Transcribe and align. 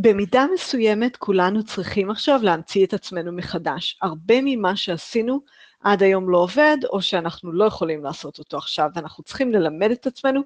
במידה 0.00 0.46
מסוימת 0.54 1.16
כולנו 1.16 1.64
צריכים 1.64 2.10
עכשיו 2.10 2.40
להמציא 2.42 2.86
את 2.86 2.94
עצמנו 2.94 3.32
מחדש. 3.32 3.98
הרבה 4.02 4.34
ממה 4.42 4.76
שעשינו 4.76 5.40
עד 5.80 6.02
היום 6.02 6.30
לא 6.30 6.38
עובד, 6.38 6.76
או 6.92 7.02
שאנחנו 7.02 7.52
לא 7.52 7.64
יכולים 7.64 8.04
לעשות 8.04 8.38
אותו 8.38 8.56
עכשיו, 8.56 8.90
ואנחנו 8.94 9.24
צריכים 9.24 9.52
ללמד 9.52 9.90
את 9.90 10.06
עצמנו 10.06 10.40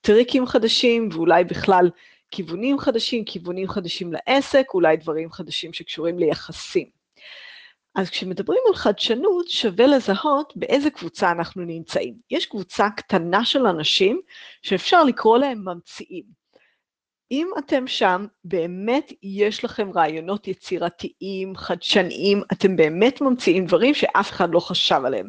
טריקים 0.00 0.46
חדשים, 0.46 1.08
ואולי 1.12 1.44
בכלל 1.44 1.90
כיוונים 2.30 2.78
חדשים, 2.78 3.24
כיוונים 3.24 3.68
חדשים 3.68 4.12
לעסק, 4.12 4.66
אולי 4.74 4.96
דברים 4.96 5.32
חדשים 5.32 5.72
שקשורים 5.72 6.18
ליחסים. 6.18 6.86
אז 7.94 8.10
כשמדברים 8.10 8.60
על 8.68 8.74
חדשנות, 8.74 9.48
שווה 9.48 9.86
לזהות 9.86 10.52
באיזה 10.56 10.90
קבוצה 10.90 11.30
אנחנו 11.30 11.62
נמצאים. 11.64 12.14
יש 12.30 12.46
קבוצה 12.46 12.90
קטנה 12.96 13.44
של 13.44 13.66
אנשים 13.66 14.20
שאפשר 14.62 15.04
לקרוא 15.04 15.38
להם 15.38 15.64
ממציאים. 15.64 16.43
אם 17.30 17.48
אתם 17.58 17.86
שם, 17.86 18.26
באמת 18.44 19.12
יש 19.22 19.64
לכם 19.64 19.90
רעיונות 19.94 20.48
יצירתיים, 20.48 21.56
חדשניים, 21.56 22.42
אתם 22.52 22.76
באמת 22.76 23.20
ממציאים 23.20 23.66
דברים 23.66 23.94
שאף 23.94 24.30
אחד 24.30 24.50
לא 24.50 24.60
חשב 24.60 25.00
עליהם. 25.04 25.28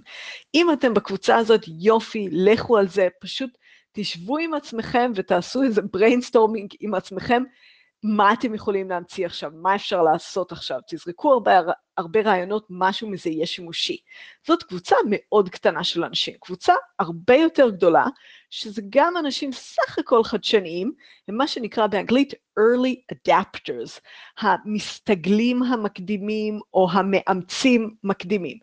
אם 0.55 0.71
אתם 0.73 0.93
בקבוצה 0.93 1.37
הזאת, 1.37 1.61
יופי, 1.79 2.27
לכו 2.31 2.77
על 2.77 2.87
זה, 2.87 3.07
פשוט 3.21 3.49
תשבו 3.91 4.37
עם 4.37 4.53
עצמכם 4.53 5.11
ותעשו 5.15 5.63
איזה 5.63 5.81
brainstorming 5.81 6.75
עם 6.79 6.93
עצמכם, 6.93 7.43
מה 8.07 8.33
אתם 8.33 8.53
יכולים 8.53 8.89
להמציא 8.89 9.25
עכשיו, 9.25 9.51
מה 9.53 9.75
אפשר 9.75 10.01
לעשות 10.01 10.51
עכשיו, 10.51 10.79
תזרקו 10.87 11.33
הרבה, 11.33 11.59
הרבה 11.97 12.21
רעיונות, 12.21 12.67
משהו 12.69 13.09
מזה 13.09 13.29
יהיה 13.29 13.45
שימושי. 13.45 13.97
זאת 14.47 14.63
קבוצה 14.63 14.95
מאוד 15.09 15.49
קטנה 15.49 15.83
של 15.83 16.03
אנשים, 16.03 16.33
קבוצה 16.41 16.73
הרבה 16.99 17.35
יותר 17.35 17.69
גדולה, 17.69 18.05
שזה 18.49 18.81
גם 18.89 19.17
אנשים 19.17 19.51
סך 19.51 19.99
הכל 19.99 20.23
חדשניים, 20.23 20.91
הם 21.27 21.37
מה 21.37 21.47
שנקרא 21.47 21.87
באנגלית 21.87 22.33
early 22.59 23.15
adapters, 23.15 23.99
המסתגלים 24.39 25.63
המקדימים 25.63 26.59
או 26.73 26.87
המאמצים 26.91 27.95
מקדימים. 28.03 28.57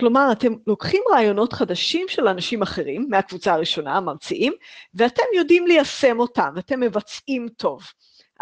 כלומר, 0.00 0.28
אתם 0.32 0.52
לוקחים 0.66 1.02
רעיונות 1.12 1.52
חדשים 1.52 2.06
של 2.08 2.28
אנשים 2.28 2.62
אחרים, 2.62 3.06
מהקבוצה 3.10 3.54
הראשונה, 3.54 3.96
הממציאים, 3.96 4.52
ואתם 4.94 5.22
יודעים 5.36 5.66
ליישם 5.66 6.20
אותם, 6.20 6.52
ואתם 6.56 6.80
מבצעים 6.80 7.48
טוב. 7.48 7.82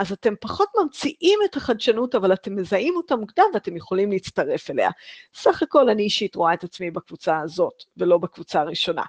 אז 0.00 0.12
אתם 0.12 0.34
פחות 0.40 0.68
ממציאים 0.78 1.38
את 1.44 1.56
החדשנות, 1.56 2.14
אבל 2.14 2.32
אתם 2.32 2.56
מזהים 2.56 2.96
אותה 2.96 3.16
מוקדם 3.16 3.44
ואתם 3.54 3.76
יכולים 3.76 4.12
להצטרף 4.12 4.70
אליה. 4.70 4.90
סך 5.34 5.62
הכל 5.62 5.88
אני 5.88 6.02
אישית 6.02 6.34
רואה 6.34 6.54
את 6.54 6.64
עצמי 6.64 6.90
בקבוצה 6.90 7.40
הזאת, 7.40 7.82
ולא 7.96 8.18
בקבוצה 8.18 8.60
הראשונה. 8.60 9.02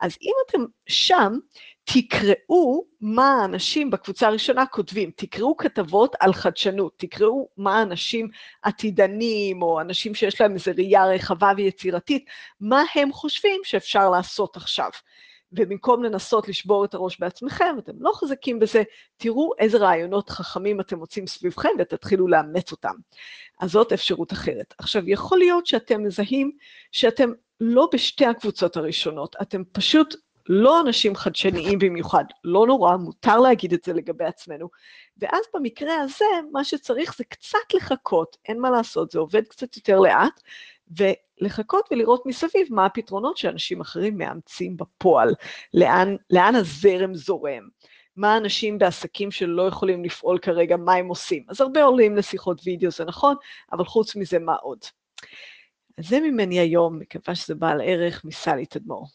אז 0.00 0.16
אם 0.22 0.32
אתם 0.46 0.64
שם, 0.86 1.38
תקראו 1.84 2.84
מה 3.00 3.42
האנשים 3.42 3.90
בקבוצה 3.90 4.28
הראשונה 4.28 4.66
כותבים, 4.66 5.10
תקראו 5.16 5.56
כתבות 5.56 6.16
על 6.20 6.32
חדשנות, 6.32 6.92
תקראו 6.96 7.48
מה 7.56 7.78
האנשים 7.78 8.28
עתידנים, 8.62 9.62
או 9.62 9.80
אנשים 9.80 10.14
שיש 10.14 10.40
להם 10.40 10.54
איזו 10.54 10.70
ראייה 10.76 11.06
רחבה 11.06 11.52
ויצירתית, 11.56 12.24
מה 12.60 12.82
הם 12.94 13.12
חושבים 13.12 13.60
שאפשר 13.64 14.10
לעשות 14.10 14.56
עכשיו. 14.56 14.90
ובמקום 15.56 16.02
לנסות 16.02 16.48
לשבור 16.48 16.84
את 16.84 16.94
הראש 16.94 17.20
בעצמכם, 17.20 17.76
אתם 17.78 17.92
לא 17.98 18.12
חזקים 18.14 18.58
בזה, 18.58 18.82
תראו 19.16 19.50
איזה 19.58 19.78
רעיונות 19.78 20.30
חכמים 20.30 20.80
אתם 20.80 20.98
מוצאים 20.98 21.26
סביבכם 21.26 21.68
ותתחילו 21.78 22.28
לאמץ 22.28 22.72
אותם. 22.72 22.94
אז 23.60 23.70
זאת 23.70 23.92
אפשרות 23.92 24.32
אחרת. 24.32 24.74
עכשיו, 24.78 25.08
יכול 25.08 25.38
להיות 25.38 25.66
שאתם 25.66 26.02
מזהים 26.02 26.52
שאתם 26.92 27.32
לא 27.60 27.88
בשתי 27.92 28.26
הקבוצות 28.26 28.76
הראשונות, 28.76 29.36
אתם 29.42 29.62
פשוט 29.72 30.14
לא 30.48 30.80
אנשים 30.80 31.16
חדשניים 31.16 31.78
במיוחד, 31.78 32.24
לא 32.44 32.66
נורא, 32.66 32.96
מותר 32.96 33.38
להגיד 33.38 33.72
את 33.72 33.84
זה 33.84 33.92
לגבי 33.92 34.24
עצמנו. 34.24 34.68
ואז 35.18 35.44
במקרה 35.54 35.94
הזה, 36.00 36.24
מה 36.52 36.64
שצריך 36.64 37.16
זה 37.16 37.24
קצת 37.24 37.74
לחכות, 37.74 38.36
אין 38.48 38.60
מה 38.60 38.70
לעשות, 38.70 39.10
זה 39.10 39.18
עובד 39.18 39.42
קצת 39.48 39.76
יותר 39.76 40.00
לאט, 40.00 40.40
ולחכות 41.40 41.88
ולראות 41.90 42.26
מסביב 42.26 42.66
מה 42.70 42.86
הפתרונות 42.86 43.36
שאנשים 43.36 43.80
אחרים 43.80 44.18
מאמצים 44.18 44.76
בפועל, 44.76 45.34
לאן, 45.74 46.16
לאן 46.30 46.54
הזרם 46.54 47.14
זורם. 47.14 47.68
מה 48.16 48.34
האנשים 48.34 48.78
בעסקים 48.78 49.30
שלא 49.30 49.62
יכולים 49.62 50.04
לפעול 50.04 50.38
כרגע, 50.38 50.76
מה 50.76 50.94
הם 50.94 51.08
עושים. 51.08 51.44
אז 51.48 51.60
הרבה 51.60 51.82
עולים 51.82 52.16
לשיחות 52.16 52.60
וידאו, 52.64 52.90
זה 52.90 53.04
נכון, 53.04 53.36
אבל 53.72 53.84
חוץ 53.84 54.16
מזה, 54.16 54.38
מה 54.38 54.54
עוד? 54.54 54.78
אז 55.98 56.08
זה 56.08 56.20
ממני 56.20 56.58
היום, 56.58 56.98
מקווה 56.98 57.34
שזה 57.34 57.54
בעל 57.54 57.80
ערך, 57.84 58.24
מסלי 58.24 58.66
תדמור. 58.66 59.06